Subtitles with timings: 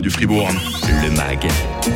[0.00, 0.48] du Fribourg.
[1.02, 1.46] Le MAG,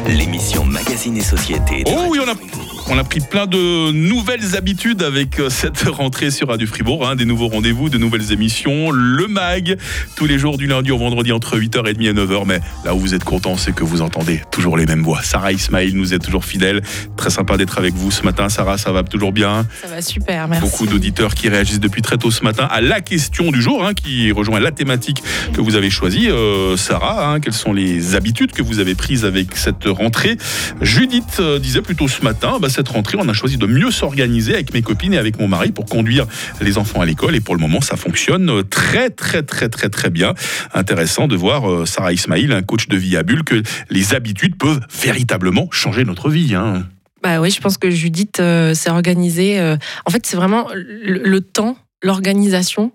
[0.08, 1.84] l'émission Magazine et Société.
[1.86, 2.73] Oh oui, on a.
[2.88, 7.08] on a pris plein de nouvelles habitudes avec euh, cette rentrée sur Radio Fribourg.
[7.08, 8.90] hein, des nouveaux rendez-vous, de nouvelles émissions.
[8.90, 9.78] Le MAG,
[10.16, 12.44] tous les jours du lundi au vendredi entre 8h30 et 9h.
[12.46, 15.22] Mais là où vous êtes contents, c'est que vous entendez toujours les mêmes voix.
[15.22, 16.82] Sarah Ismail nous est toujours fidèle.
[17.16, 18.48] Très sympa d'être avec vous ce matin.
[18.48, 19.66] Sarah, ça va toujours bien?
[19.82, 20.64] Ça va super, merci.
[20.64, 23.94] Beaucoup d'auditeurs qui réagissent depuis très tôt ce matin à la question du jour, hein,
[23.94, 25.22] qui rejoint la thématique
[25.54, 26.28] que vous avez choisie.
[26.28, 30.36] Euh, Sarah, hein, quelles sont les habitudes que vous avez prises avec cette rentrée?
[30.82, 34.54] Judith euh, disait plutôt ce matin, bah, cette rentrée, on a choisi de mieux s'organiser
[34.54, 36.26] avec mes copines et avec mon mari pour conduire
[36.60, 37.34] les enfants à l'école.
[37.36, 40.34] Et pour le moment, ça fonctionne très, très, très, très, très bien.
[40.74, 44.56] Intéressant de voir euh, Sarah Ismail, un coach de vie à bulle, que les habitudes
[44.56, 46.54] peuvent véritablement changer notre vie.
[46.54, 46.86] hein.
[47.22, 49.58] Bah oui, je pense que Judith euh, s'est organisée.
[49.58, 52.92] euh, en fait, c'est vraiment le, le temps, l'organisation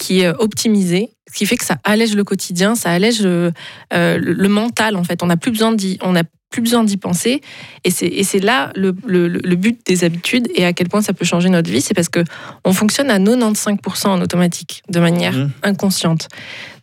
[0.00, 3.52] qui est euh, optimisée, ce qui fait que ça allège le quotidien, ça allège le,
[3.92, 4.96] euh, le- mental.
[4.96, 7.40] En fait, on n'a plus besoin d'y, on n'a plus besoin d'y penser.
[7.84, 11.02] Et c'est, et c'est là le, le- le but des habitudes et à quel point
[11.02, 11.80] ça peut changer notre vie.
[11.80, 12.24] C'est parce que
[12.64, 15.50] on fonctionne à 95% en automatique, de manière Mhm.
[15.62, 16.26] inconsciente.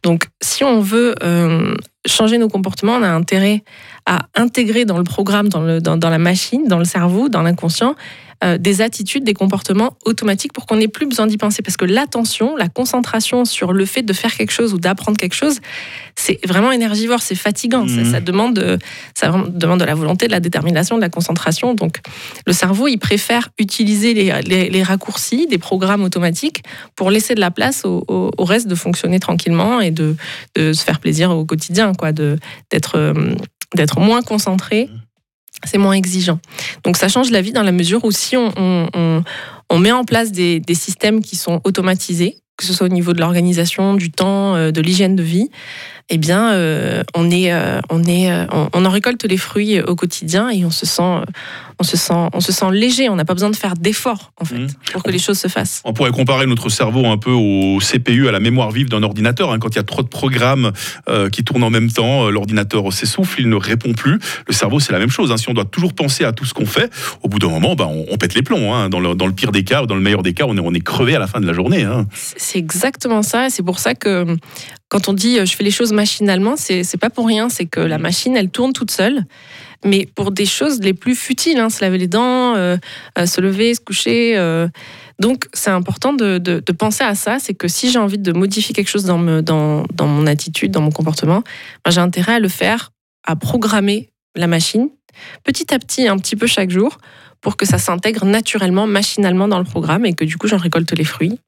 [0.04, 1.76] Donc, si on veut euh,
[2.08, 3.64] changer nos comportements, on a intérêt
[4.06, 7.42] à intégrer dans le programme, dans, le, dans, dans la machine, dans le cerveau, dans
[7.42, 7.96] l'inconscient,
[8.44, 11.62] euh, des attitudes, des comportements automatiques pour qu'on n'ait plus besoin d'y penser.
[11.64, 15.34] Parce que l'attention, la concentration sur le fait de faire quelque chose ou d'apprendre quelque
[15.36, 15.60] chose,
[16.16, 17.88] c'est vraiment énergivore, c'est fatigant.
[17.88, 18.12] Ça-.
[18.12, 18.78] Ça, demande, euh,
[19.16, 21.74] ça demande de la volonté, de la détermination, de la concentration.
[21.74, 21.98] Donc,
[22.46, 26.64] le cerveau, il préfère utiliser les, les- les raccourcis des programmes automatiques
[26.96, 30.16] pour laisser de la place au, au- au reste de fonctionner tranquillement et de,
[30.56, 33.14] de se faire plaisir au quotidien, quoi, d'être euh,
[33.76, 34.90] d'être moins concentré.
[35.64, 36.40] C'est moins exigeant.
[36.84, 39.24] Donc ça change la vie dans la mesure où si on,
[39.80, 43.94] met en place des, systèmes qui sont automatisés, que ce soit au niveau de l'organisation,
[43.94, 45.50] du temps, euh, de l'hygiène de vie,
[46.10, 47.82] eh bien, euh, euh,
[48.74, 51.22] on, en récolte les fruits au quotidien et on se sent,
[51.80, 53.10] on se sent, on se sent léger.
[53.10, 54.68] On n'a pas besoin de faire d'efforts, en fait, Mhm.
[54.94, 55.82] pour que les choses se fassent.
[55.86, 59.52] On pourrait comparer notre cerveau un peu au CPU, à la mémoire vive d'un ordinateur.
[59.52, 59.60] hein.
[59.60, 60.72] Quand il y a trop de programmes
[61.10, 64.20] euh, qui tournent en même temps, euh, l'ordinateur s'essouffle, il ne répond plus.
[64.48, 65.32] Le cerveau, c'est la même chose.
[65.32, 65.38] hein.
[65.38, 66.92] Si on doit toujours penser à tout ce qu'on fait,
[67.24, 68.74] au bout d'un moment, bah, on, on pète les plombs.
[68.74, 68.90] hein.
[68.90, 70.62] Dans, le, dans le pire des cas, ou dans le meilleur des cas, on est,
[70.62, 71.88] on est crevé à la fin de la journée.
[72.16, 73.48] C'est exactement ça.
[73.48, 74.26] Et c'est pour ça que
[74.90, 77.50] quand on dit euh, je fais les choses machinalement, c'est c'est pas pour rien.
[77.50, 79.26] C'est que la machine, elle tourne toute seule.
[79.86, 82.78] Mais pour des choses les plus futiles, hein, se laver les dents, euh,
[83.18, 84.38] euh, se lever, se coucher.
[84.38, 84.68] euh.
[85.20, 87.38] donc, c'est important de, penser à ça.
[87.40, 91.44] C'est que si j'ai envie de modifier quelque chose dans mon attitude, dans mon comportement,
[91.86, 92.92] ben, j'ai intérêt à le faire,
[93.26, 94.90] à programmer la machine
[95.44, 96.98] petit à petit, un petit peu chaque jour,
[97.42, 100.92] pour que ça s'intègre naturellement, machinalement dans le programme et que du coup, j'en récolte
[100.94, 101.40] les fruits.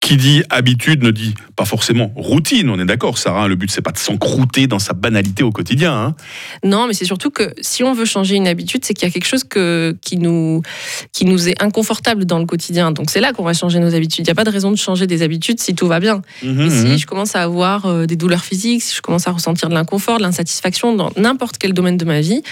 [0.00, 2.70] Qui dit habitude ne dit pas forcément routine.
[2.70, 3.48] On est d'accord, Sarah.
[3.48, 5.92] Le but, c'est pas de s'encrouter dans sa banalité au quotidien.
[5.94, 6.14] hein.
[6.64, 9.12] Non, mais c'est surtout que si on veut changer une habitude, c'est qu'il y a
[9.12, 10.62] quelque chose que, qui, nous,
[11.12, 12.92] qui nous est inconfortable dans le quotidien.
[12.92, 14.24] Donc c'est là qu'on va changer nos habitudes.
[14.26, 16.22] Il n'y a pas de raison de changer des habitudes si tout va bien.
[16.42, 16.70] Mhm, Et mhm.
[16.70, 19.74] si je commence à avoir euh, des douleurs physiques, si je commence à ressentir de
[19.74, 22.42] l'inconfort, de l'insatisfaction dans n'importe quel domaine de ma vie,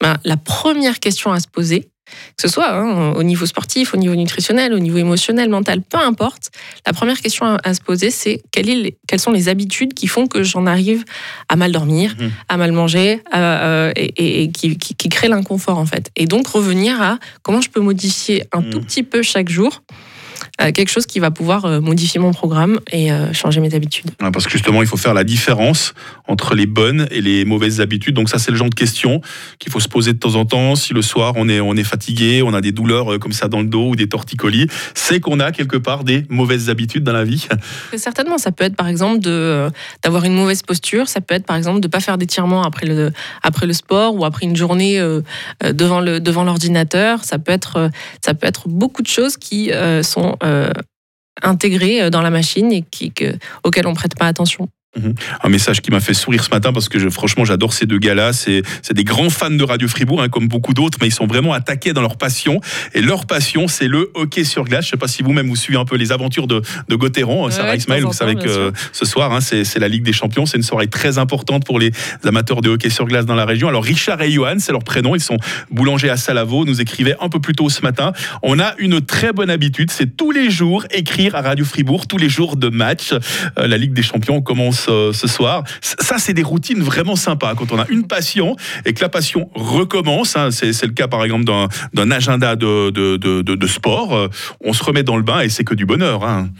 [0.00, 3.96] ben, la première question à se poser, que ce soit hein, au niveau sportif, au
[3.96, 6.50] niveau nutritionnel, au niveau émotionnel, mental, peu importe,
[6.86, 10.42] la première question à, à se poser, c'est quelles, sont les habitudes qui font que
[10.42, 11.04] j'en arrive
[11.48, 12.30] à mal dormir, Mhm.
[12.48, 16.10] à mal manger, à- euh, et, et- et qui, qui, qui créent l'inconfort en fait.
[16.16, 18.70] Et donc revenir à comment je peux modifier un Mhm.
[18.70, 19.82] tout petit peu chaque jour
[20.58, 24.10] quelque chose qui va pouvoir euh, modifier mon programme et euh, changer mes habitudes.
[24.22, 25.94] Ouais, Parce que justement, il faut faire la différence
[26.28, 28.14] entre les bonnes et les mauvaises habitudes.
[28.14, 29.20] Donc ça, c'est le genre de question
[29.58, 30.74] qu'il faut se poser de temps en temps.
[30.74, 33.48] Si le soir, on est, on est fatigué, on a des douleurs euh, comme ça
[33.48, 37.12] dans le dos ou des torticolis, c'est qu'on a quelque part des mauvaises habitudes dans
[37.12, 37.46] la vie.
[37.96, 39.70] Certainement, ça peut être par exemple euh,
[40.02, 42.86] d'avoir une mauvaise posture, ça peut être par exemple de ne pas faire d'étirements après
[42.86, 43.12] le,
[43.42, 45.20] après le sport ou après une journée euh,
[45.64, 47.24] euh, devant, l'ordinateur.
[47.24, 47.88] Ça, peut être, euh,
[48.24, 50.70] ça peut être beaucoup de choses qui euh, sont euh,
[51.42, 54.68] intégrées euh, dans la machine et qui, que, auxquelles on ne prête pas attention.
[55.42, 57.98] Un message qui m'a fait sourire ce matin parce que je- franchement j'adore ces deux
[57.98, 58.32] gars-là.
[58.32, 61.26] C'est c'est des grands fans de Radio Fribourg, hein, comme beaucoup d'autres, mais ils sont
[61.26, 62.60] vraiment attaqués dans leur passion.
[62.94, 64.86] Et leur passion, c'est le hockey sur glace.
[64.86, 67.46] Je sais pas si vous-même vous suivez un peu les aventures de, de Gauthieron.
[67.46, 69.88] Ouais, Sarah ouais, de Ismail, vous savez que euh, ce soir, hein, c'est c'est la
[69.88, 70.46] Ligue des Champions.
[70.46, 71.92] C'est une soirée très importante pour les
[72.24, 73.68] amateurs de hockey sur glace dans la région.
[73.68, 75.14] Alors Richard et Johan, c'est leur prénom.
[75.14, 75.36] Ils sont
[75.70, 76.64] boulangers à Salavo.
[76.64, 78.12] Nous écrivaient un peu plus tôt ce matin.
[78.42, 82.18] On a une très bonne habitude, c'est tous les jours écrire à Radio Fribourg, tous
[82.18, 83.12] les jours de match.
[83.12, 85.64] Euh, la Ligue des Champions commence ce soir.
[85.80, 87.54] Ça, c'est des routines vraiment sympas.
[87.54, 91.22] Quand on a une passion et que la passion recommence, hein, c'est le cas par
[91.24, 94.28] exemple d'un agenda de, de, de, de- de sport,
[94.64, 96.24] on se remet dans le bain et c'est que du bonheur.
[96.24, 96.50] hein.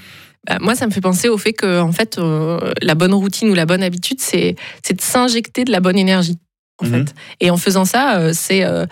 [0.46, 3.50] Bah, moi, ça me fait penser au fait que, en fait, euh, la bonne routine
[3.50, 4.55] ou la bonne habitude, c'est
[4.88, 6.38] de s'injecter de la bonne énergie.
[6.81, 6.93] En Mhm.
[7.06, 7.14] fait.
[7.40, 8.87] Et en faisant ça, euh, c'est euh,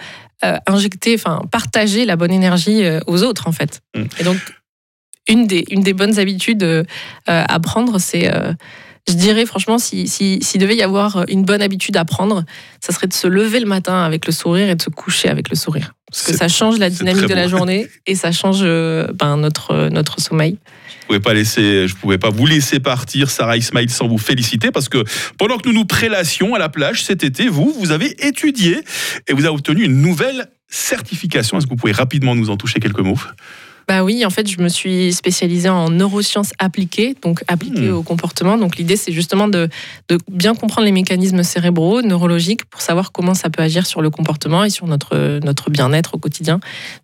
[0.67, 3.81] injecter, enfin, partager la bonne énergie aux autres, en fait.
[3.97, 4.09] Mhm.
[4.19, 4.37] Et donc,
[5.29, 6.85] une des, une des bonnes habitudes
[7.27, 8.31] à prendre, c'est.
[9.09, 12.45] Euh, je dirais franchement, s'il si, s'il devait y avoir une bonne habitude à prendre,
[12.81, 15.51] ça serait de se lever le matin avec le sourire et de se coucher avec
[15.51, 15.93] le sourire.
[16.11, 19.89] Parce que ça change la dynamique de la journée et ça change euh, ben, notre,
[19.89, 20.59] notre sommeil.
[21.01, 24.71] Je pouvais pas laisser, je pouvais pas vous laisser partir, Sarah Ismail, sans vous féliciter
[24.71, 25.05] parce que
[25.39, 28.79] pendant que nous nous prélassions à la plage cet été, vous, vous avez étudié
[29.27, 31.59] et vous avez obtenu une nouvelle certification.
[31.59, 33.19] Est-ce que vous pouvez rapidement nous en toucher quelques mots?
[33.89, 37.95] Bah oui, en fait, je me suis spécialisée en neurosciences appliquées, donc appliquées Hmm.
[37.95, 38.57] au comportement.
[38.57, 39.69] Donc l'idée, c'est justement de,
[40.09, 44.11] de bien comprendre les mécanismes cérébraux, neurologiques, pour savoir comment ça peut agir sur le
[44.11, 46.61] comportement et sur notre, notre bien-être au quotidien.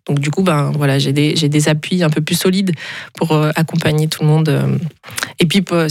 [0.07, 2.71] Donc du coup, ben voilà, j'ai des, j'ai des appuis un peu plus solides
[3.13, 4.49] pour euh, accompagner tout le monde.
[4.49, 4.77] euh.
[5.39, 5.87] Et puis, euh,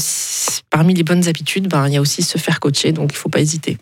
[0.71, 3.29] parmi les bonnes habitudes, ben, il y a aussi se faire coacher, donc il faut
[3.29, 3.77] pas hésiter.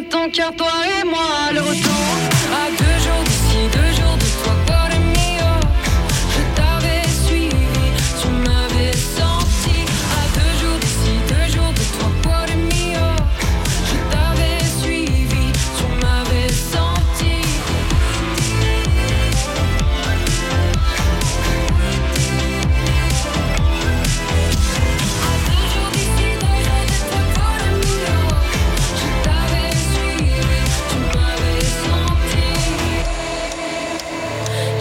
[0.00, 0.68] De ton cœur, toi
[1.00, 2.35] et moi, le retour.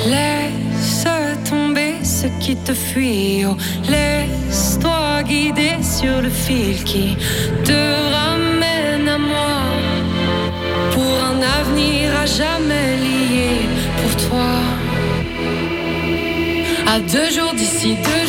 [0.06, 1.07] Laisse
[1.50, 3.57] tomber ce qui te fuit, oh.
[3.90, 7.18] laisse-toi guider sur le fil qui
[7.64, 7.81] te
[8.14, 9.62] ramène à moi.
[10.92, 13.54] Pour un avenir à jamais lié
[14.02, 14.54] pour toi.
[16.88, 18.25] À deux jours d'ici, deux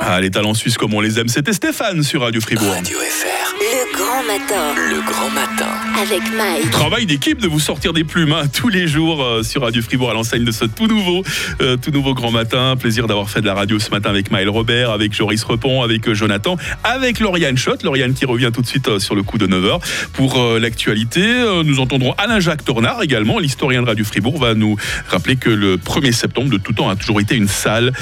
[0.00, 2.70] Ah, les talents suisses comme on les aime, c'était Stéphane sur Radio Fribourg.
[2.70, 3.54] Radio FR.
[3.60, 4.74] Le grand matin.
[4.76, 5.63] Le grand matin.
[6.04, 6.70] Avec Mike.
[6.70, 10.10] Travail d'équipe de vous sortir des plumes hein, tous les jours euh, sur Radio Fribourg
[10.10, 11.24] à l'enseigne de ce tout nouveau,
[11.62, 12.76] euh, tout nouveau grand matin.
[12.78, 16.06] Plaisir d'avoir fait de la radio ce matin avec Maël Robert, avec Joris Repon, avec
[16.06, 17.82] euh, Jonathan, avec Lauriane Schott.
[17.82, 19.80] Lauriane qui revient tout de suite sur le coup de 9h
[20.12, 21.24] pour l'actualité.
[21.64, 24.76] Nous entendrons Alain-Jacques Tornard également, l'historien de Radio Fribourg, va nous
[25.08, 27.92] rappeler que le 1er septembre de tout temps a toujours été une sale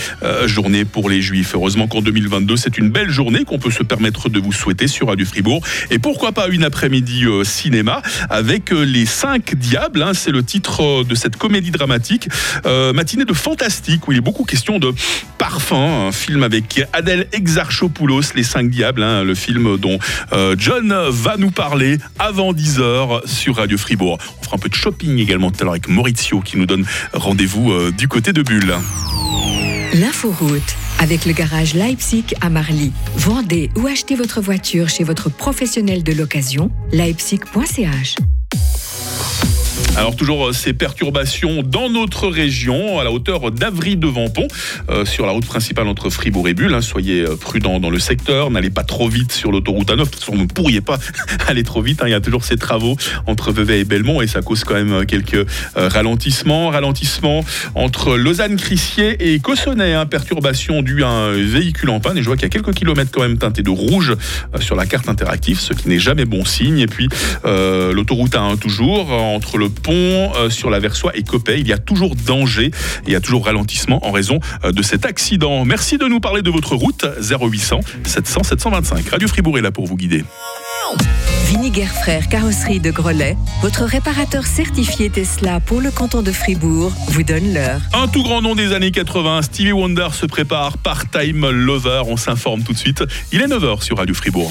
[0.46, 1.54] journée pour les Juifs.
[1.54, 5.08] Heureusement qu'en 2022, c'est une belle journée qu'on peut se permettre de vous souhaiter sur
[5.08, 5.62] Radio Fribourg.
[5.90, 7.44] Et pourquoi pas une après-midi euh,
[8.30, 10.02] avec euh, Les Cinq Diables.
[10.02, 12.28] hein, c'est le titre euh, de cette comédie dramatique.
[12.66, 14.92] Euh, matinée de fantastique où il est beaucoup question de
[15.38, 16.08] parfum.
[16.08, 19.02] Un film avec Adèle Exarchopoulos, Les Cinq Diables.
[19.02, 19.98] hein, le film dont
[20.58, 24.18] John va nous parler avant 10h sur Radio Fribourg.
[24.40, 26.84] On fera un peu de shopping également tout à l'heure avec Maurizio qui nous donne
[27.12, 28.74] rendez-vous du côté de Bulle.
[29.94, 32.92] L'inforoute avec le garage Leipzig à Marly.
[33.14, 38.16] Vendez ou achetez votre voiture chez votre professionnel de l'occasion, leipzig.ch.
[39.94, 44.48] Alors toujours euh, ces perturbations dans notre région, à la hauteur d'Avry de Vampon,
[44.90, 46.72] euh, sur la route principale entre Fribourg et Bulle.
[46.74, 46.80] hein.
[46.80, 49.98] Soyez euh, prudents dans le secteur, n'allez pas trop vite sur l'autoroute A9.
[49.98, 50.98] De toute façon, vous ne pourriez pas
[51.46, 52.00] aller trop vite.
[52.02, 52.06] hein.
[52.08, 52.96] Il y a toujours ces travaux
[53.26, 55.44] entre Vevey et Belmont et ça cause quand même euh, quelques euh,
[55.88, 56.70] ralentissements.
[56.70, 57.44] Ralentissements
[57.74, 59.92] entre Lausanne-Crissier et Cossonay.
[59.92, 60.06] hein.
[60.06, 62.16] Perturbation due à un véhicule en panne.
[62.16, 64.14] Et je vois qu'il y a quelques kilomètres quand même teintés de rouge
[64.54, 66.78] euh, sur la carte interactive, ce qui n'est jamais bon signe.
[66.78, 67.08] Et puis
[67.44, 71.78] l'autoroute A1 toujours, entre le pont euh, sur la Versoix et Copay, il y a
[71.78, 72.70] toujours danger,
[73.06, 75.64] il y a toujours ralentissement en raison euh, de cet accident.
[75.64, 79.08] Merci de nous parler de votre route 0800 700 725.
[79.08, 80.24] Radio Fribourg est là pour vous guider.
[81.46, 87.22] Viniger Frères Carrosserie de Grelais, votre réparateur certifié Tesla pour le canton de Fribourg, vous
[87.22, 87.80] donne l'heure.
[87.92, 92.62] Un tout grand nom des années 80, Stevie Wonder se prépare, part-time lover, on s'informe
[92.62, 93.04] tout de suite.
[93.32, 94.50] Il est 9h sur Radio Fribourg.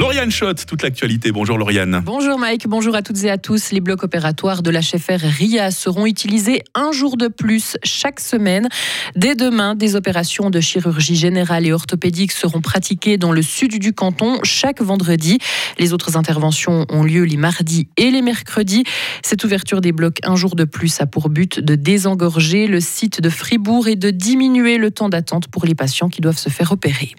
[0.00, 1.30] Lauriane Schott, toute l'actualité.
[1.30, 2.00] Bonjour Lauriane.
[2.06, 3.70] Bonjour Mike, bonjour à toutes et à tous.
[3.70, 8.70] Les blocs opératoires de l'HFR RIA seront utilisés un jour de plus chaque semaine.
[9.14, 13.92] Dès demain, des opérations de chirurgie générale et orthopédique seront pratiquées dans le sud du
[13.92, 15.36] canton chaque vendredi.
[15.78, 18.84] Les autres interventions ont lieu les mardis et les mercredis.
[19.22, 23.20] Cette ouverture des blocs un jour de plus a pour but de désengorger le site
[23.20, 26.72] de Fribourg et de diminuer le temps d'attente pour les patients qui doivent se faire
[26.72, 27.14] opérer.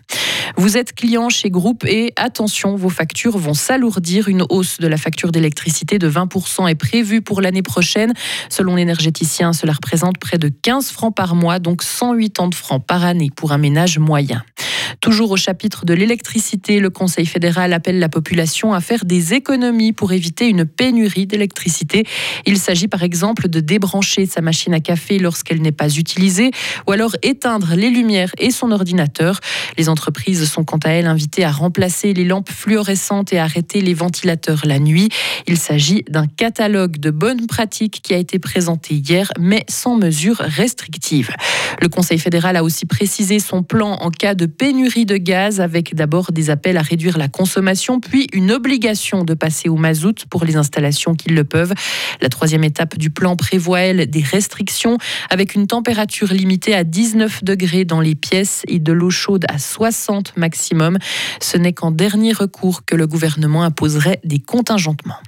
[0.57, 4.27] Vous êtes client chez Groupe et attention, vos factures vont s'alourdir.
[4.27, 8.13] Une hausse de la facture d'électricité de 20% est prévue pour l'année prochaine.
[8.49, 13.29] Selon l'énergéticien, cela représente près de 15 francs par mois, donc 180 francs par année
[13.35, 14.43] pour un ménage moyen.
[14.99, 19.93] Toujours au chapitre de l'électricité, le Conseil fédéral appelle la population à faire des économies
[19.93, 22.03] pour éviter une pénurie d'électricité.
[22.45, 26.51] Il s'agit par exemple de débrancher sa machine à café lorsqu'elle n'est pas utilisée
[26.87, 29.39] ou alors éteindre les lumières et son ordinateur.
[29.77, 33.93] Les entreprises sont quant à elles invitées à remplacer les lampes fluorescentes et arrêter les
[33.93, 35.09] ventilateurs la nuit.
[35.47, 40.37] Il s'agit d'un catalogue de bonnes pratiques qui a été présenté hier, mais sans mesures
[40.37, 41.31] restrictives.
[41.81, 45.95] Le Conseil fédéral a aussi précisé son plan en cas de pénurie de gaz, avec
[45.95, 50.43] d'abord des appels à réduire la consommation, puis une obligation de passer au mazout pour
[50.43, 51.73] les installations qui le peuvent.
[52.19, 54.97] La troisième étape du plan prévoit, elle, des restrictions,
[55.29, 59.59] avec une température limitée à 19 degrés dans les pièces et de l'eau chaude à
[59.59, 60.97] 60 maximum.
[61.39, 65.19] Ce n'est qu'en dernier recours que le gouvernement imposerait des contingentements.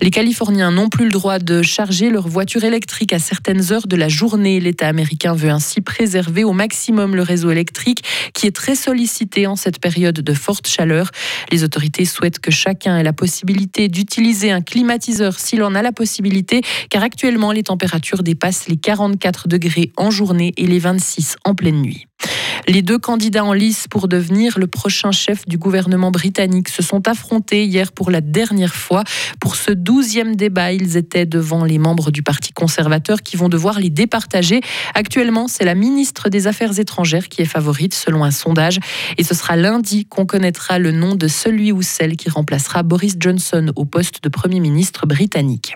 [0.00, 3.96] Les Californiens n'ont plus le droit de charger leur voiture électrique à certaines heures de
[3.96, 4.58] la journée.
[4.58, 8.02] L'État américain veut ainsi préserver au maximum le réseau électrique
[8.34, 11.10] qui est très sollicité en cette période de forte chaleur.
[11.50, 15.92] Les autorités souhaitent que chacun ait la possibilité d'utiliser un climatiseur s'il en a la
[15.92, 21.54] possibilité, car actuellement les températures dépassent les 44 degrés en journée et les 26 en
[21.54, 22.06] pleine nuit.
[22.68, 27.08] Les deux candidats en lice pour devenir le prochain chef du gouvernement britannique se sont
[27.08, 29.04] affrontés hier pour la dernière fois.
[29.40, 33.80] Pour ce douzième débat, ils étaient devant les membres du Parti conservateur qui vont devoir
[33.80, 34.60] les départager.
[34.94, 38.78] Actuellement, c'est la ministre des Affaires étrangères qui est favorite selon un sondage.
[39.18, 43.16] Et ce sera lundi qu'on connaîtra le nom de celui ou celle qui remplacera Boris
[43.18, 45.74] Johnson au poste de Premier ministre britannique.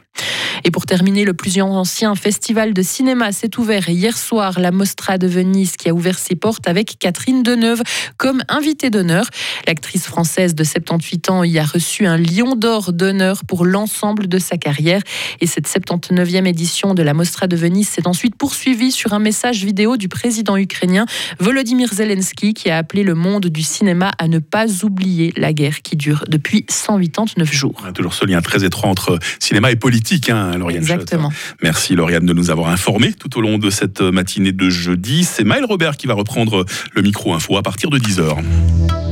[0.64, 5.18] Et pour terminer, le plus ancien festival de cinéma s'est ouvert hier soir, la Mostra
[5.18, 7.82] de Venise, qui a ouvert ses portes avec Catherine Deneuve
[8.16, 9.26] comme invitée d'honneur.
[9.66, 14.38] L'actrice française de 78 ans y a reçu un lion d'or d'honneur pour l'ensemble de
[14.38, 15.02] sa carrière.
[15.40, 19.64] Et cette 79e édition de la Mostra de Venise s'est ensuite poursuivie sur un message
[19.64, 21.06] vidéo du président ukrainien
[21.38, 25.82] Volodymyr Zelensky, qui a appelé le monde du cinéma à ne pas oublier la guerre
[25.82, 27.82] qui dure depuis 189 jours.
[27.94, 30.05] Toujours ce lien très étroit entre cinéma et politique.
[30.28, 30.50] Hein.
[30.52, 31.00] hein, Lauriane Schott.
[31.02, 31.32] Exactement.
[31.62, 35.24] Merci Lauriane de nous avoir informés tout au long de cette matinée de jeudi.
[35.24, 38.36] C'est Maël Robert qui va reprendre le micro info à partir de 10h.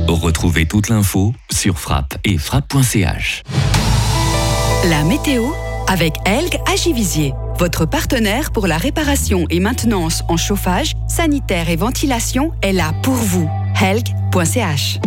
[0.07, 3.43] Retrouvez toute l'info sur frappe et frappe.ch.
[4.89, 5.45] La météo
[5.87, 12.51] avec Elg Agivisier, votre partenaire pour la réparation et maintenance en chauffage, sanitaire et ventilation
[12.61, 13.49] est là pour vous.
[13.79, 14.99] Helg.ch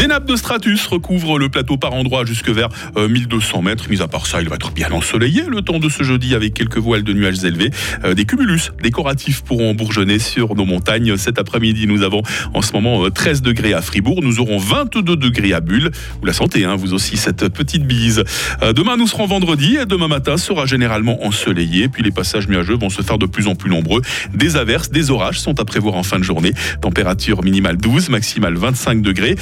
[0.00, 3.90] Des nappes de stratus recouvrent le plateau par endroits jusque vers euh, 1200 mètres.
[3.90, 6.54] Mis à part ça, il va être bien ensoleillé le temps de ce jeudi avec
[6.54, 7.70] quelques voiles de nuages élevés.
[8.02, 11.18] Euh, des cumulus décoratifs pourront bourgeonner sur nos montagnes.
[11.18, 12.22] Cet après-midi, nous avons
[12.54, 14.20] en ce moment euh, 13 degrés à Fribourg.
[14.22, 15.90] Nous aurons 22 degrés à Bulle.
[16.18, 18.24] Vous la sentez, hein, vous aussi, cette petite bise.
[18.62, 21.88] Euh, demain, nous serons vendredi et demain matin sera généralement ensoleillé.
[21.88, 24.00] Puis les passages nuageux vont se faire de plus en plus nombreux.
[24.32, 26.54] Des averses, des orages sont à prévoir en fin de journée.
[26.80, 29.36] Température minimale 12, maximale 25 degrés.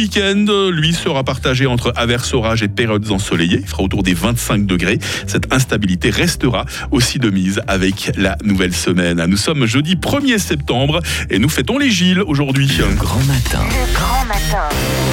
[0.00, 3.58] Week-end, lui, sera partagé entre averses, orages et périodes ensoleillées.
[3.60, 4.98] Il fera autour des 25 degrés.
[5.26, 9.22] Cette instabilité restera aussi de mise avec la nouvelle semaine.
[9.26, 12.66] Nous sommes jeudi 1er septembre et nous fêtons les Gilles aujourd'hui.
[12.78, 13.62] Le grand matin.
[13.68, 14.68] Le grand matin.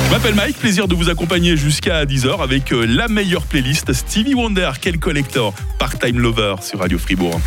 [0.06, 4.36] Je m'appelle Mike, plaisir de vous accompagner jusqu'à 10h avec euh, la meilleure playlist Stevie
[4.36, 7.42] Wonder, quel collector, part-time lover sur Radio Fribourg.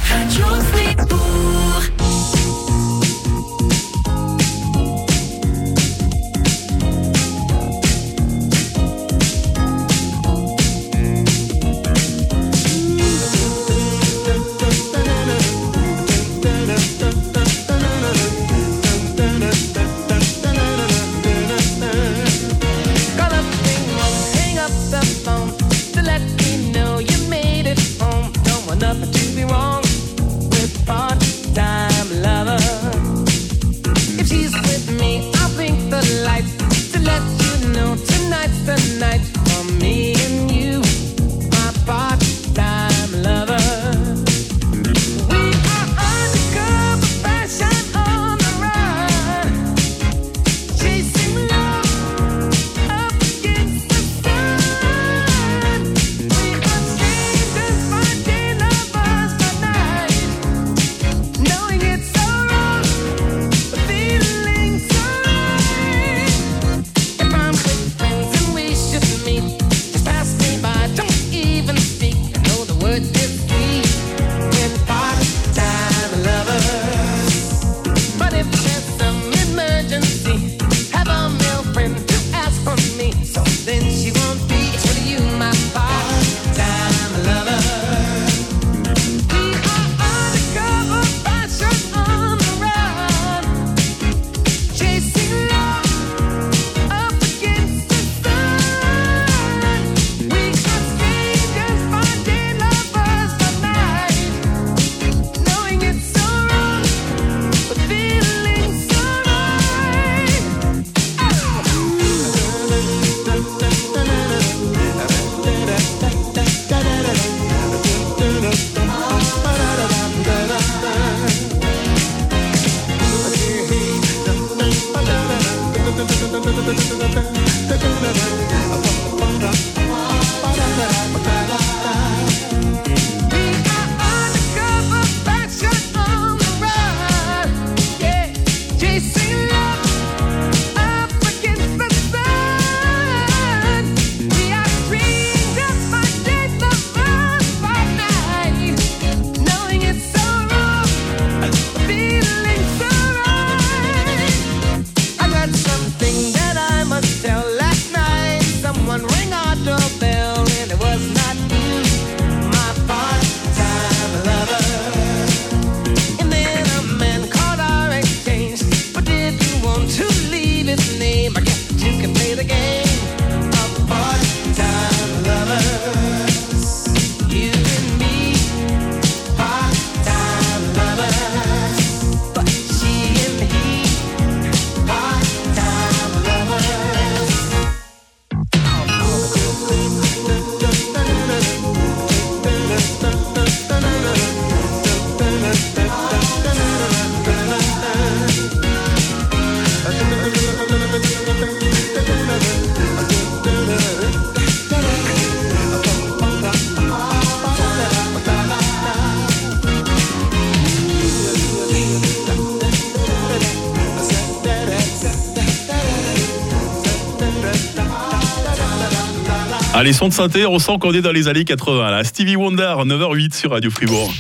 [219.81, 221.91] Allez, son de synthé, on sent qu'on est dans les années 80.
[221.91, 222.05] Là.
[222.05, 224.13] Stevie Wonder, 9h08 sur Radio Fribourg.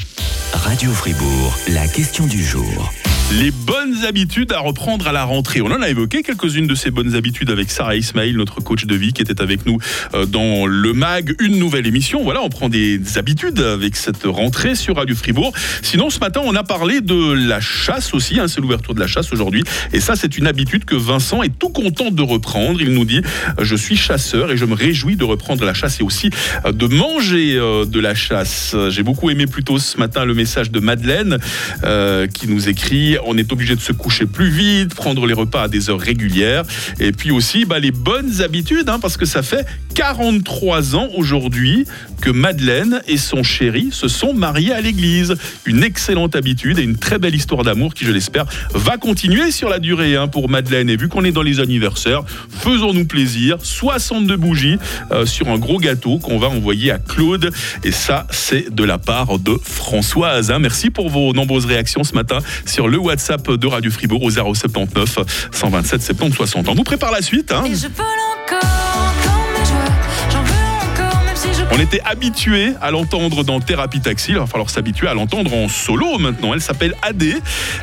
[0.54, 2.90] Radio Fribourg, la question du jour.
[3.32, 5.60] Les bonnes habitudes à reprendre à la rentrée.
[5.60, 8.94] On en a évoqué quelques-unes de ces bonnes habitudes avec Sarah Ismail, notre coach de
[8.94, 9.78] vie, qui était avec nous
[10.14, 12.22] euh, dans le MAG, une nouvelle émission.
[12.22, 15.52] Voilà, on prend des habitudes avec cette rentrée sur Radio Fribourg.
[15.82, 18.40] Sinon, ce matin, on a parlé de la chasse aussi.
[18.40, 19.64] Hein, c'est l'ouverture de la chasse aujourd'hui.
[19.92, 22.80] Et ça, c'est une habitude que Vincent est tout content de reprendre.
[22.80, 23.22] Il nous dit
[23.60, 26.30] Je suis chasseur et je me réjouis de reprendre la chasse et aussi
[26.64, 28.74] euh, de manger euh, de la chasse.
[28.90, 31.38] J'ai beaucoup aimé plutôt ce matin le message de Madeleine
[32.34, 35.68] qui nous écrit on est obligé de se coucher plus vite, prendre les repas à
[35.68, 36.64] des heures régulières.
[36.98, 41.84] Et puis aussi bah, les bonnes habitudes, hein, parce que ça fait 43 ans aujourd'hui
[42.20, 45.34] que Madeleine et son chéri se sont mariés à l'église.
[45.64, 49.68] Une excellente habitude et une très belle histoire d'amour qui, je l'espère, va continuer sur
[49.68, 50.90] la durée hein, pour Madeleine.
[50.90, 53.58] Et vu qu'on est dans les anniversaires, faisons-nous plaisir.
[53.62, 54.76] 62 bougies
[55.12, 57.50] euh, sur un gros gâteau qu'on va envoyer à Claude.
[57.84, 60.50] Et ça, c'est de la part de Françoise.
[60.50, 60.58] Hein.
[60.58, 65.18] Merci pour vos nombreuses réactions ce matin sur le WhatsApp de Radio Fribourg au 079
[65.52, 66.68] 127 70 60.
[66.68, 67.52] On vous prépare la suite.
[67.52, 67.64] Hein.
[71.72, 74.32] On était habitué à l'entendre dans Thérapie Taxi.
[74.32, 76.52] Il va falloir s'habituer à l'entendre en solo maintenant.
[76.52, 77.36] Elle s'appelle Adé.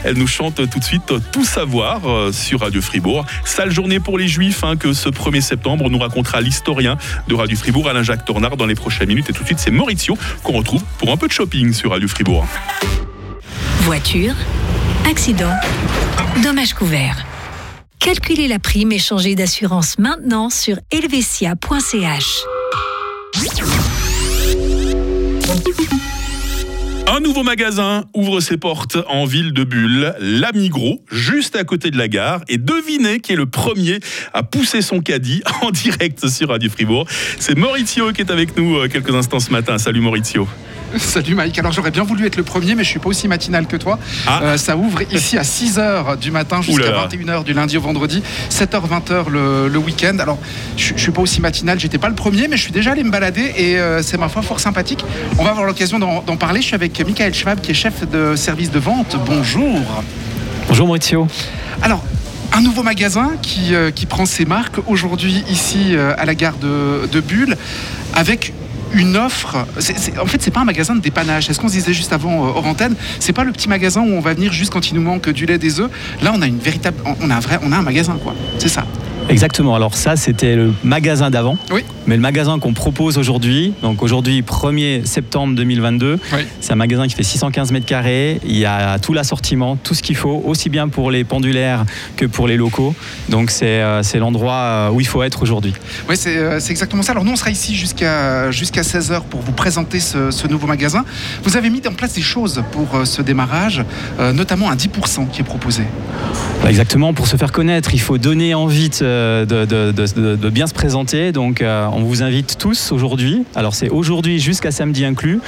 [0.03, 3.25] Elle nous chante tout de suite Tout savoir euh, sur Radio Fribourg.
[3.45, 7.55] Sale journée pour les Juifs hein, que ce 1er septembre nous racontera l'historien de Radio
[7.55, 9.29] Fribourg, Alain-Jacques Tornard, dans les prochaines minutes.
[9.29, 12.09] Et tout de suite, c'est Maurizio qu'on retrouve pour un peu de shopping sur Radio
[12.09, 12.45] Fribourg.
[13.83, 14.35] Voiture,
[15.07, 15.53] accident,
[16.43, 17.25] dommage couvert.
[17.99, 22.43] Calculez la prime et changez d'assurance maintenant sur helvetia.ch.
[27.09, 31.97] Un nouveau magasin ouvre ses portes en ville de Bulle, l'Amigros, juste à côté de
[31.97, 32.41] la gare.
[32.49, 34.01] Et devinez qui est le premier
[34.33, 37.05] à pousser son caddie en direct sur Radio Fribourg.
[37.39, 39.77] C'est Maurizio qui est avec nous euh, quelques instants ce matin.
[39.77, 40.49] Salut Maurizio.
[40.97, 41.57] Salut Mike.
[41.59, 43.99] Alors j'aurais bien voulu être le premier, mais je suis pas aussi matinal que toi.
[44.25, 44.41] Ah.
[44.43, 48.81] Euh, ça ouvre ici à 6h du matin jusqu'à 21h du lundi au vendredi, 7h,
[48.87, 50.17] 20h le, le week-end.
[50.19, 50.39] Alors
[50.77, 53.03] je, je suis pas aussi matinal, j'étais pas le premier, mais je suis déjà allé
[53.03, 55.03] me balader et euh, c'est ma foi fort sympathique.
[55.37, 56.61] On va avoir l'occasion d'en d'en parler.
[56.61, 59.17] Je suis avec Michael Schwab qui est chef de service de vente.
[59.25, 59.81] Bonjour.
[60.67, 61.27] Bonjour Maurizio.
[61.81, 62.03] Alors,
[62.53, 66.57] un nouveau magasin qui, euh, qui prend ses marques aujourd'hui ici euh, à la gare
[66.57, 67.55] de, de Bulle
[68.13, 68.53] avec
[68.93, 69.67] une offre.
[70.19, 71.47] en fait, c'est pas un magasin de dépannage.
[71.47, 72.95] C'est ce qu'on se disait juste avant euh, hors antenne.
[73.19, 75.45] C'est pas le petit magasin où on va venir juste quand il nous manque du
[75.45, 75.91] lait, des œufs?
[76.21, 78.33] Là, on a une véritable, on a un vrai, on a un magasin quoi.
[78.57, 78.85] C'est ça.
[79.29, 79.75] Exactement.
[79.75, 81.57] Alors ça, c'était le magasin d'avant.
[81.71, 81.83] Oui.
[82.05, 86.39] Mais le magasin qu'on propose aujourd'hui, donc aujourd'hui 1er septembre 2022, Oui.
[86.61, 88.39] c'est un magasin qui fait 615 mètres carrés.
[88.45, 91.85] Il y a tout l'assortiment, tout ce qu'il faut, aussi bien pour les pendulaires
[92.15, 92.95] que pour les locaux.
[93.27, 95.73] Donc c'est euh, l'endroit euh, où il faut être aujourd'hui.
[96.07, 97.11] Oui, c'est euh, c'est exactement ça.
[97.11, 101.03] Alors nous, on sera ici jusqu'à jusqu'à 16h pour vous présenter ce, ce nouveau magasin.
[101.43, 103.83] Vous avez mis en place des choses pour ce démarrage,
[104.33, 105.83] notamment un 10% qui est proposé.
[106.63, 110.49] Bah, Exactement, pour se faire connaître, il faut donner envie de, de- de- de- de
[110.49, 111.31] bien se présenter.
[111.31, 113.43] Donc euh, on vous invite tous aujourd'hui.
[113.55, 115.39] Alors c'est aujourd'hui jusqu'à samedi inclus.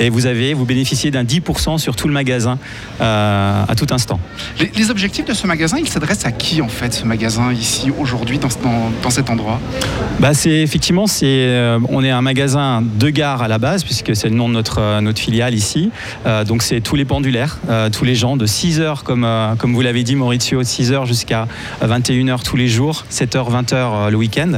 [0.00, 2.58] Et vous avez, vous bénéficiez d'un 10% sur tout le magasin
[3.00, 4.18] euh, à tout instant.
[4.60, 7.90] Les, les objectifs de ce magasin, il s'adresse à qui en fait, ce magasin ici
[7.98, 9.60] aujourd'hui dans, dans, dans cet endroit?
[10.20, 14.14] Bah c'est effectivement c'est euh, on est un magasin de gare à la base puisque
[14.16, 15.90] c'est le nom de notre notre filiale ici.
[16.46, 17.58] Donc c'est tous les pendulaires,
[17.92, 19.26] tous les gens de 6 heures comme
[19.58, 21.46] comme vous l'avez dit Maurizio, de 6 heures jusqu'à
[21.80, 24.52] 21 heures tous les jours, 7 heures 20 heures euh, le week-end.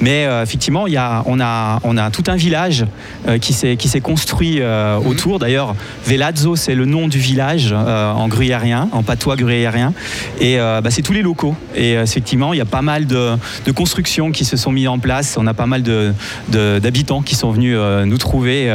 [0.00, 2.86] Mais euh, effectivement y a on a on a tout un village
[3.28, 5.38] euh, qui s'est construit euh, autour.
[5.38, 5.74] D'ailleurs
[6.06, 9.92] Velazzo c'est le nom du village en gruyérien, en patois gruyérien.
[10.40, 11.54] Et bah, c'est tous les locaux.
[11.74, 13.32] Et effectivement il y a pas mal de
[13.66, 15.36] de constructions qui se sont mis en place.
[15.38, 16.12] On a pas mal de-
[16.48, 17.76] de- d'habitants qui sont venus
[18.06, 18.70] nous trouver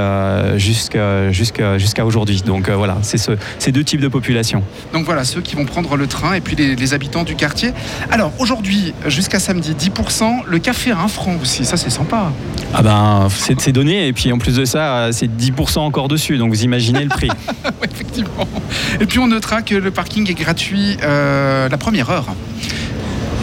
[0.57, 2.41] jusqu'à jusqu'à aujourd'hui.
[2.45, 4.63] Donc voilà, c'est ce- ces deux types de population.
[4.93, 7.71] Donc voilà, ceux qui vont prendre le train et puis les, les habitants du quartier.
[8.11, 10.43] Alors aujourd'hui, jusqu'à samedi, 10%.
[10.45, 12.31] Le café à 1 franc aussi, ça c'est sympa.
[12.73, 14.07] Ah ben, c'est donné.
[14.07, 16.37] Et puis en plus de ça, c'est 10% encore dessus.
[16.37, 17.29] Donc vous imaginez le prix.
[17.63, 18.47] Ouais, effectivement.
[18.99, 22.25] Et puis on notera que le parking est gratuit euh, la première heure.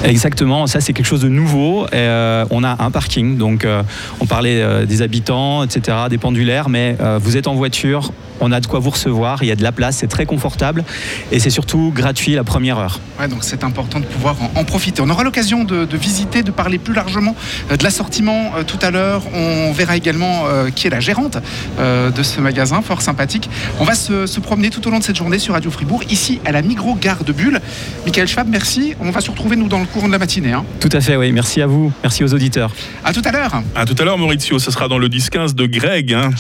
[0.04, 1.86] Exactement, ça c'est quelque chose de nouveau.
[1.92, 3.82] Euh, on a un parking, donc euh,
[4.20, 8.60] on parlait euh, des habitants, etc., des pendulaires, mais vous êtes en voiture, on a
[8.60, 10.84] de quoi vous recevoir, il y a de la place, c'est très confortable
[11.32, 13.00] et c'est surtout gratuit la première heure.
[13.18, 15.02] Ouais, donc c'est important de pouvoir en, profiter.
[15.02, 17.34] On aura l'occasion de, visiter, de parler plus largement
[17.70, 19.22] euh, de l'assortiment euh, tout à l'heure.
[19.34, 21.38] On verra également euh, qui est la gérante
[21.78, 23.48] de ce magasin, fort sympathique.
[23.80, 26.52] On va se, promener tout au long de cette journée sur Radio Fribourg, ici à
[26.52, 27.60] la Migros Gare de Bulle.
[28.04, 28.94] Michael Schwab, merci.
[29.00, 30.52] On va se retrouver nous dans le courant de la matinée.
[30.52, 30.64] Hein.
[30.80, 31.32] Tout à fait, oui.
[31.32, 31.92] Merci à vous.
[32.02, 32.70] Merci aux auditeurs.
[33.04, 33.62] À tout à l'heure.
[33.74, 34.58] À tout à l'heure, Maurizio.
[34.58, 36.12] Ce sera dans le 10-15 de Greg.
[36.14, 36.30] Hein.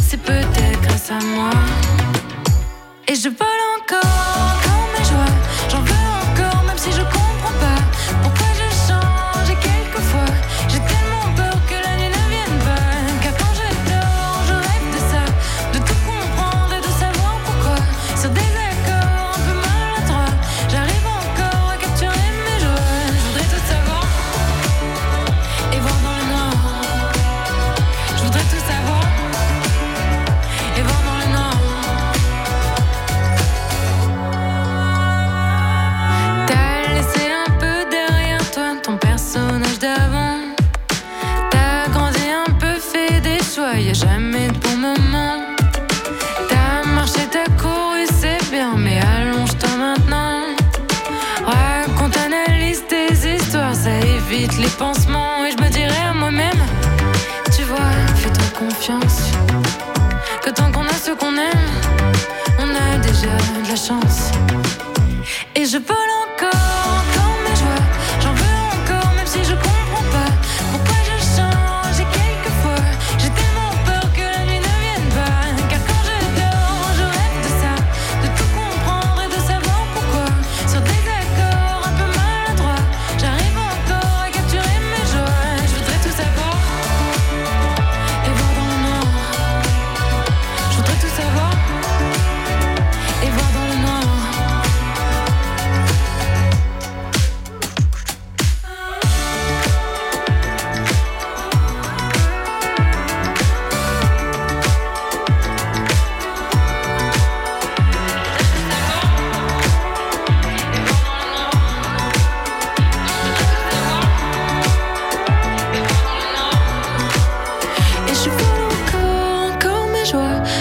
[0.00, 1.50] c'est peut-être grâce à moi.
[3.08, 4.49] Et je vole encore.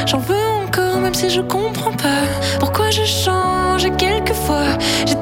[0.05, 2.23] J'en veux encore, même si je comprends pas
[2.59, 4.77] pourquoi je change quelquefois.
[5.05, 5.15] J'ai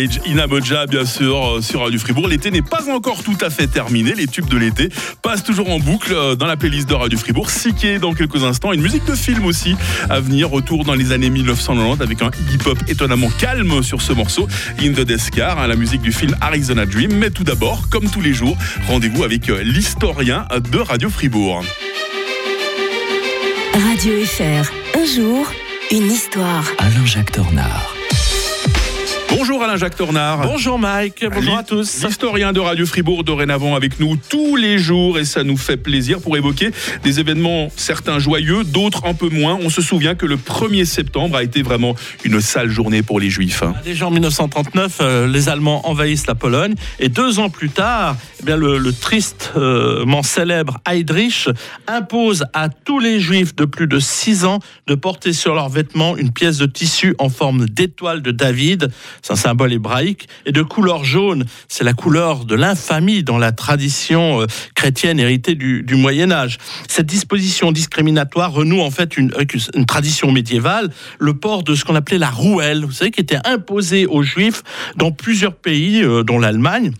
[0.00, 2.26] Age, Inamoja, bien sûr, euh, sur Radio Fribourg.
[2.28, 4.14] L'été n'est pas encore tout à fait terminé.
[4.14, 4.88] Les tubes de l'été
[5.22, 7.50] passent toujours en boucle euh, dans la playlist de Radio Fribourg.
[7.50, 8.72] Siké dans quelques instants.
[8.72, 9.76] Une musique de film aussi
[10.08, 10.48] à venir.
[10.50, 14.48] Retour dans les années 1990 avec un hip-hop étonnamment calme sur ce morceau.
[14.80, 17.12] In the Descar, hein, la musique du film Arizona Dream.
[17.12, 21.62] Mais tout d'abord, comme tous les jours, rendez-vous avec euh, l'historien de Radio Fribourg.
[23.74, 25.46] Radio FR, un jour,
[25.90, 26.64] une histoire.
[26.78, 27.99] Alain-Jacques Tornard.
[29.36, 30.40] Bonjour Alain-Jacques Tornard.
[30.42, 32.04] Bonjour Mike, bonjour à tous.
[32.04, 36.20] L'historien de Radio Fribourg dorénavant avec nous tous les jours et ça nous fait plaisir
[36.20, 36.70] pour évoquer
[37.04, 39.56] des événements certains joyeux, d'autres un peu moins.
[39.62, 43.30] On se souvient que le 1er septembre a été vraiment une sale journée pour les
[43.30, 43.62] Juifs.
[43.84, 48.44] Déjà en 1939, euh, les Allemands envahissent la Pologne et deux ans plus tard, eh
[48.44, 51.48] bien, le, le tristement célèbre Heydrich
[51.86, 56.16] impose à tous les Juifs de plus de 6 ans de porter sur leurs vêtements
[56.16, 58.90] une pièce de tissu en forme d'étoile de David,
[59.22, 63.52] c'est un symbole hébraïque, et de couleur jaune, c'est la couleur de l'infamie dans la
[63.52, 66.58] tradition euh, chrétienne héritée du, Moyen Âge.
[66.88, 71.84] Cette disposition discriminatoire renoue en fait une, avec une tradition médiévale, le port de ce
[71.84, 74.62] qu'on appelait la rouelle, vous savez, qui était imposée aux Juifs
[74.96, 76.92] dans plusieurs pays, euh, dont l'Allemagne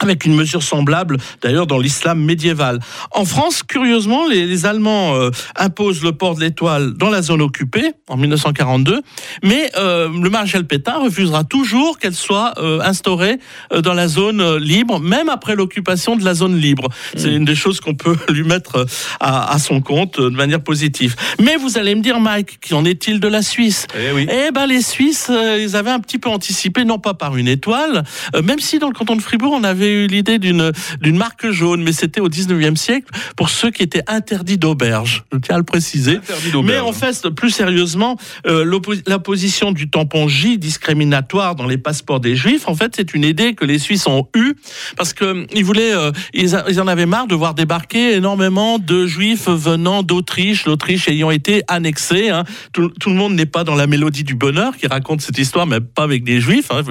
[0.00, 2.80] avec une mesure semblable d'ailleurs dans l'islam médiéval.
[3.12, 7.42] En France, curieusement, les, les Allemands euh, imposent le port de l'étoile dans la zone
[7.42, 9.00] occupée en 1942,
[9.42, 13.38] mais euh, le maréchal Pétain refusera toujours qu'elle soit euh, instaurée
[13.82, 16.88] dans la zone libre, même après l'occupation de la zone libre.
[17.16, 18.86] C'est une des choses qu'on peut lui mettre
[19.20, 21.16] à, à son compte de manière positive.
[21.40, 23.86] Mais vous allez me dire, Mike, qu'en est-il de la Suisse?
[23.94, 24.26] Eh oui.
[24.30, 28.04] eh ben les Suisses, ils avaient un petit peu anticipé, non pas par une étoile,
[28.42, 31.82] même si dans le canton de Fribourg, on avait eu l'idée d'une d'une marque jaune,
[31.82, 35.24] mais c'était au 19e siècle pour ceux qui étaient interdits d'auberge.
[35.32, 36.18] Je tiens à le préciser.
[36.62, 38.16] Mais en fait, plus sérieusement,
[38.46, 42.92] euh, l'oppo- la position du tampon J discriminatoire dans les passeports des Juifs, en fait,
[42.96, 44.54] c'est une idée que les Suisses ont eue
[44.96, 48.12] parce que euh, ils voulaient, euh, ils, a- ils en avaient marre de voir débarquer
[48.14, 52.28] énormément de Juifs venant d'Autriche, l'Autriche ayant été annexée.
[52.30, 52.44] hein.
[52.72, 55.66] Tout, tout le monde n'est pas dans la mélodie du bonheur qui raconte cette histoire,
[55.66, 56.82] mais pas avec des Juifs, hein,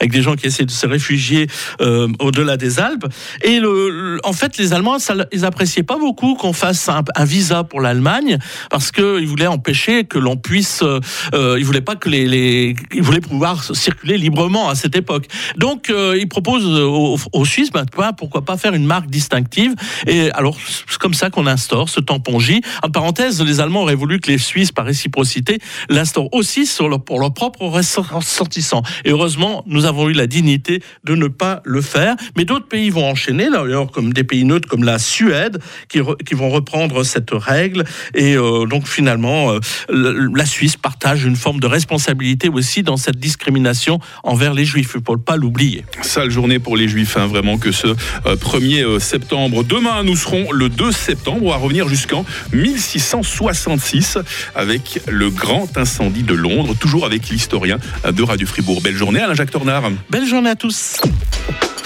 [0.00, 1.46] avec des gens qui essaient de se réfugier
[1.80, 2.08] euh,
[2.38, 3.06] au-delà des Alpes.
[3.42, 7.64] Et le, en fait, les Allemands, ça, ils appréciaient pas beaucoup qu'on fasse un, visa
[7.64, 8.38] pour l'Allemagne
[8.70, 11.00] parce que ils voulaient empêcher que l'on puisse, euh,
[11.34, 15.26] euh, ils voulaient pas que les, ils voulaient pouvoir circuler librement à cette époque.
[15.56, 19.74] Donc, euh, ils proposent aux, Suisses, ben, quoi, pourquoi pas faire une marque distinctive.
[20.06, 22.60] Et alors, c'est comme ça qu'on instaure ce tampon J.
[22.82, 27.02] En parenthèse, les Allemands auraient voulu que les Suisses, par réciprocité, l'instaurent aussi sur leur-
[27.02, 28.82] pour leurs propres ressortissants.
[29.04, 32.16] Et heureusement, nous avons eu la dignité de ne pas le faire.
[32.36, 36.16] Mais d'autres pays vont enchaîner, d'ailleurs, comme des pays neutres comme la Suède, qui, re-
[36.22, 37.84] qui vont reprendre cette règle.
[38.14, 43.18] Et euh, donc, finalement, euh, la Suisse partage une forme de responsabilité aussi dans cette
[43.18, 44.92] discrimination envers les Juifs.
[44.94, 45.84] Il ne faut pas l'oublier.
[46.02, 49.64] Sale journée pour les Juifs, hein, vraiment que ce euh, 1er euh, septembre.
[49.64, 51.40] Demain, nous serons le 2 septembre.
[51.44, 54.18] On va revenir jusqu'en 1666
[54.54, 57.78] avec le grand incendie de Londres, toujours avec l'historien
[58.10, 58.80] de Radio Fribourg.
[58.80, 59.90] Belle journée, Alain-Jacques Tornard.
[60.10, 61.00] Belle journée à tous.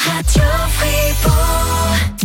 [0.05, 2.22] Radio Fribourg.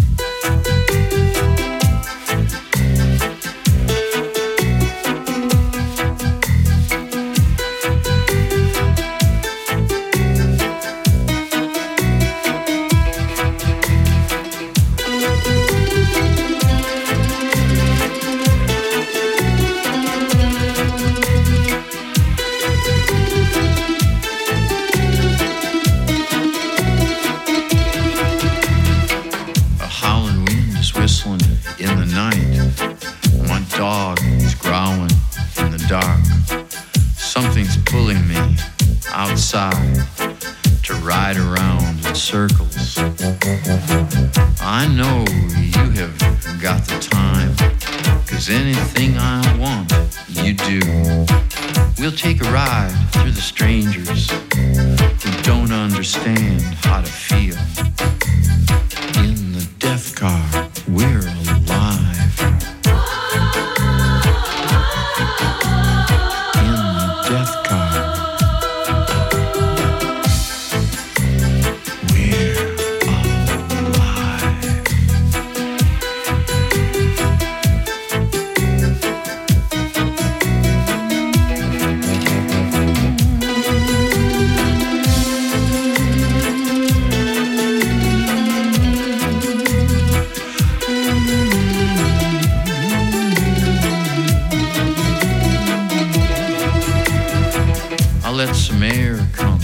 [98.37, 99.59] Let some air come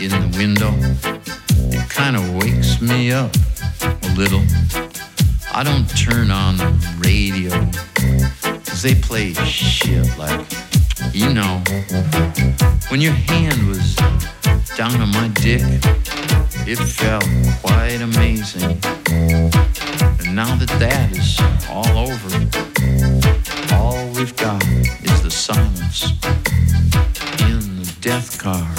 [0.00, 0.74] in the window.
[1.70, 3.30] It kind of wakes me up
[3.80, 4.42] a little.
[5.54, 6.66] I don't turn on the
[6.98, 7.50] radio,
[8.64, 10.44] cause they play shit like,
[11.12, 11.62] you know.
[12.88, 13.94] When your hand was
[14.74, 15.62] down on my dick,
[16.66, 17.24] it felt
[17.62, 18.80] quite amazing.
[20.18, 21.38] And now that that is
[21.70, 22.34] all over,
[23.72, 24.60] all we've got
[28.42, 28.77] the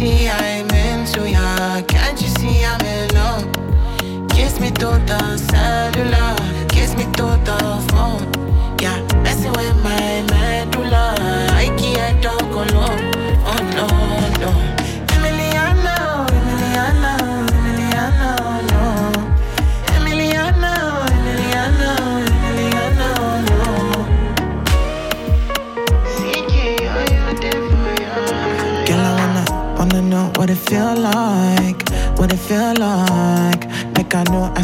[0.00, 1.82] see I'm into ya?
[1.82, 3.44] Can't you see I'm in love?
[4.30, 6.39] Kiss me to the cellular,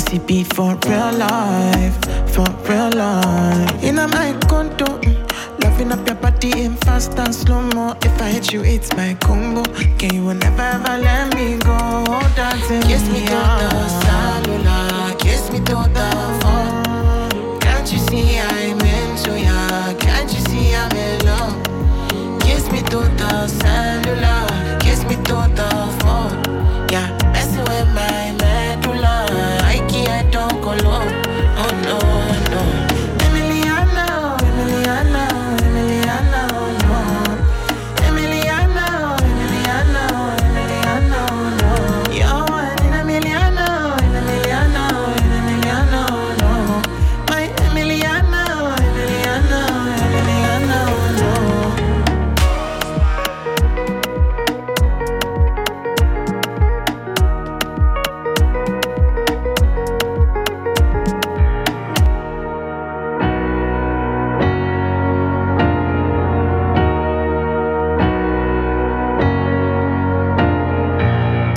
[0.09, 1.97] I know I see beat for real life,
[2.33, 3.83] for real life.
[3.83, 5.01] In a my condo,
[5.63, 7.97] loving up your body in fast and slow mo.
[8.03, 9.63] If I hit you, it's my combo.
[9.99, 12.07] Can you never ever let me go?
[12.37, 16.86] Dancing kiss me to the cellular, kiss me to the phone.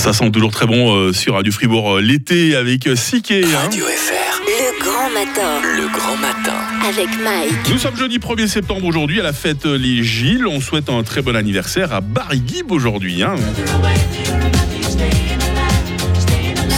[0.09, 3.43] Ça sent toujours très bon euh, sur Radio Fribourg euh, l'été avec euh, Siké.
[3.43, 3.59] hein.
[3.61, 4.41] Radio FR.
[4.47, 5.61] Le grand matin.
[5.77, 6.55] Le grand matin.
[6.83, 7.69] Avec Mike.
[7.69, 10.47] Nous sommes jeudi 1er septembre aujourd'hui à la fête Les Gilles.
[10.47, 13.21] On souhaite un très bon anniversaire à Barry Gibb aujourd'hui.
[13.21, 13.35] hein.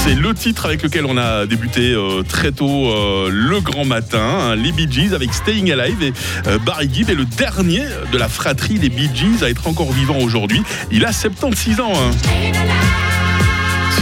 [0.04, 4.20] C'est le titre avec lequel on a débuté euh, très tôt euh, le grand matin,
[4.20, 6.04] hein, les Bee Gees avec Staying Alive.
[6.04, 6.12] Et
[6.48, 9.94] euh, Barry Gibb est le dernier de la fratrie des Bee Gees à être encore
[9.94, 10.62] vivant aujourd'hui.
[10.92, 11.94] Il a 76 ans.
[11.96, 12.12] hein.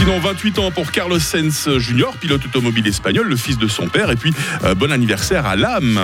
[0.00, 4.10] Sinon, 28 ans pour Carlos Sainz Jr., pilote automobile espagnol, le fils de son père.
[4.10, 4.32] Et puis,
[4.64, 6.00] euh, bon anniversaire à l'âme.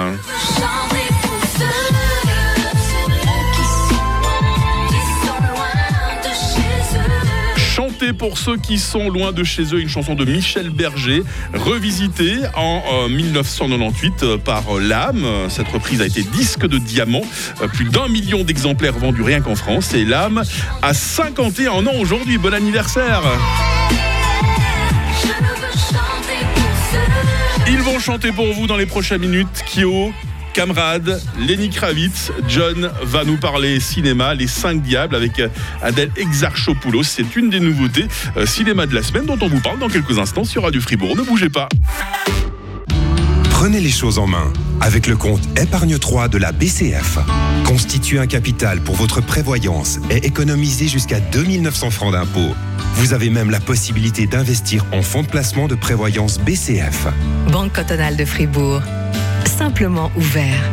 [8.13, 11.23] Pour ceux qui sont loin de chez eux, une chanson de Michel Berger,
[11.55, 15.25] revisitée en euh, 1998 euh, par euh, L'âme.
[15.25, 17.23] Euh, Cette reprise a été disque de diamant,
[17.63, 19.95] Euh, plus d'un million d'exemplaires vendus rien qu'en France.
[19.95, 20.43] Et L'âme
[20.83, 22.39] a 51 ans aujourd'hui.
[22.39, 23.23] Bon anniversaire!
[27.69, 29.65] Ils vont chanter pour vous dans les prochaines minutes.
[29.67, 30.13] Kyo,
[30.57, 35.49] Camarade, Lenny Kravitz, John va nous parler cinéma, Les 5 Diables avec euh,
[35.83, 37.03] Adèle Exarchopoulos.
[37.03, 38.07] C'est une des nouveautés
[38.39, 41.15] euh, cinéma de la semaine dont on vous parle dans quelques instants sur Radio Fribourg.
[41.15, 41.69] Ne bougez pas.
[43.51, 44.51] Prenez les choses en main
[44.81, 47.19] avec le compte Épargne 3 de la BCF.
[47.67, 52.55] Constituez un capital pour votre prévoyance et économisez jusqu'à 2900 francs d'impôts.
[52.95, 57.09] Vous avez même la possibilité d'investir en fonds de placement de prévoyance BCF.
[57.53, 58.81] Banque cantonale de Fribourg.
[59.47, 60.71] Simplement ouvert.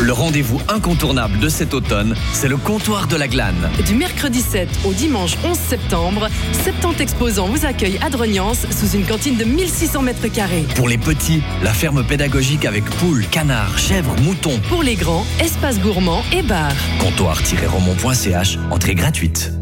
[0.00, 3.70] Le rendez-vous incontournable de cet automne, c'est le comptoir de la glane.
[3.86, 6.28] Du mercredi 7 au dimanche 11 septembre,
[6.64, 10.64] 70 exposants vous accueillent à Drognance sous une cantine de 1600 mètres carrés.
[10.74, 14.60] Pour les petits, la ferme pédagogique avec poules, canards, chèvres, moutons.
[14.68, 16.72] Pour les grands, espace gourmand et bar.
[16.98, 19.52] Comptoir-romont.ch, entrée gratuite.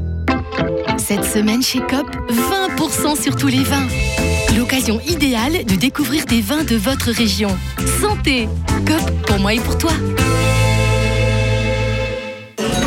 [0.98, 2.08] Cette semaine chez COP,
[2.78, 3.86] 20% sur tous les vins.
[4.56, 7.48] L'occasion idéale de découvrir des vins de votre région.
[8.00, 8.48] Santé
[8.86, 9.92] COP, pour moi et pour toi.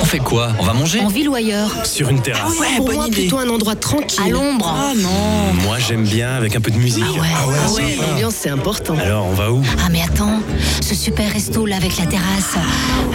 [0.02, 0.50] On fait quoi?
[0.60, 1.00] On va manger?
[1.00, 1.72] En ville ou ailleurs?
[1.84, 2.54] Sur une terrasse.
[2.78, 4.20] Pour moi, plutôt un endroit tranquille.
[4.24, 4.72] À l'ombre.
[4.78, 7.04] Ah non Moi j'aime bien avec un peu de musique.
[7.08, 7.28] Ah ouais,
[7.66, 8.96] Ah ouais, l'ambiance c'est important.
[9.00, 9.64] Alors on va où?
[9.84, 10.42] Ah mais attends,
[10.82, 12.56] ce super resto là avec la terrasse.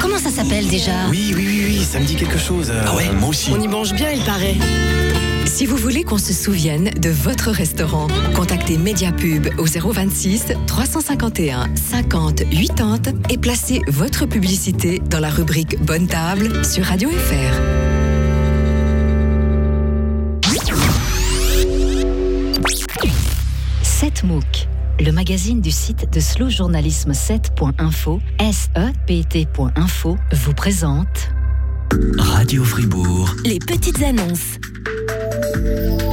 [0.01, 1.07] Comment ça s'appelle déjà?
[1.09, 2.73] Oui, oui, oui, oui, ça me dit quelque chose.
[2.87, 3.53] Ah ouais, moi aussi.
[3.57, 4.57] On y mange bien, il paraît.
[5.47, 12.43] Si vous voulez qu'on se souvienne de votre restaurant, contactez Mediapub au 026 351 50
[12.51, 18.41] 80 et placez votre publicité dans la rubrique Bonne table sur Radio FR.
[23.83, 24.69] Sept MOOC,
[25.01, 31.31] le magazine du site de slow journalisme 7.info, SEPT.info, vous présente
[32.19, 33.35] Radio Fribourg.
[33.45, 34.59] Les petites annonces.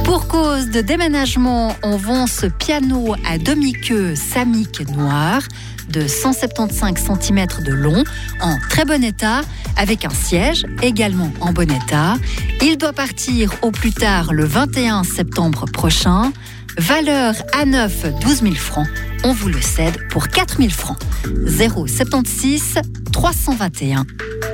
[0.04, 5.42] Pour cause de déménagement, on vend ce piano à demi-queue Samick noir
[5.90, 8.04] de 175 cm de long,
[8.40, 9.40] en très bon état,
[9.76, 12.16] avec un siège également en bon état.
[12.60, 16.32] Il doit partir au plus tard le 21 septembre prochain.
[16.76, 18.86] Valeur à neuf 12 000 francs.
[19.24, 20.98] On vous le cède pour 4 000 francs.
[21.46, 22.78] 076
[23.12, 24.04] 321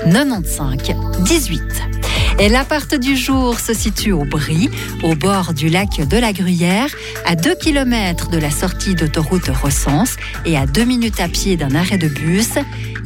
[0.05, 0.79] 95
[1.25, 2.04] 18.
[2.41, 4.69] Et l'appart du jour se situe au Brie,
[5.05, 6.89] au bord du lac de la Gruyère,
[7.25, 11.75] à 2 km de la sortie d'autoroute Recense et à 2 minutes à pied d'un
[11.77, 12.51] arrêt de bus.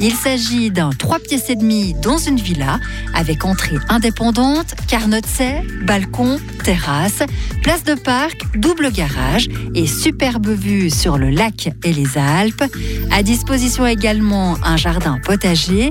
[0.01, 2.79] Il s'agit d'un 3 pièces et demi dans une villa
[3.15, 7.23] avec entrée indépendante, carnotset, balcon, terrasse,
[7.63, 12.65] place de parc, double garage et superbe vue sur le lac et les Alpes.
[13.11, 15.91] À disposition également un jardin potager.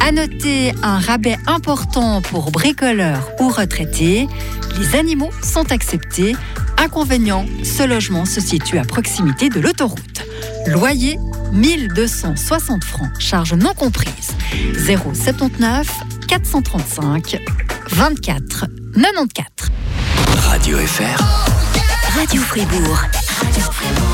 [0.00, 4.28] À noter un rabais important pour bricoleurs ou retraités.
[4.78, 6.36] Les animaux sont acceptés.
[6.76, 10.22] Inconvénient, ce logement se situe à proximité de l'autoroute.
[10.66, 11.18] Loyer
[11.52, 14.30] 1260 francs, charges non comprises.
[14.86, 15.88] 079
[16.28, 17.38] 435
[17.90, 19.70] 24 94.
[20.36, 21.20] Radio FR.
[22.16, 23.08] Radio Fribourg.
[23.42, 24.07] Radio Fribourg.